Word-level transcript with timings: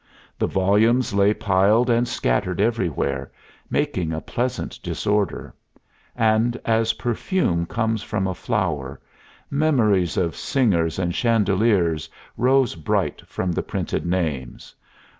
The 0.39 0.47
volumes 0.47 1.13
lay 1.13 1.31
piled 1.31 1.87
and 1.87 2.07
scattered 2.07 2.59
everywhere, 2.59 3.31
making 3.69 4.11
a 4.11 4.19
pleasant 4.19 4.81
disorder; 4.81 5.53
and, 6.15 6.59
as 6.65 6.93
perfume 6.93 7.67
comes 7.67 8.01
from 8.01 8.25
a 8.25 8.33
flower, 8.33 8.99
memories 9.51 10.17
of 10.17 10.35
singers 10.35 10.97
and 10.97 11.13
chandeliers 11.13 12.09
rose 12.35 12.73
bright 12.73 13.21
from 13.27 13.51
the 13.51 13.61
printed 13.61 14.03
names. 14.03 14.73